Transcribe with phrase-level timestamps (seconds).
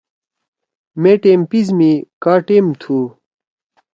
[1.01, 1.91] مے ٹیم پیِس می
[2.23, 2.97] کا ٹیم تُھو؟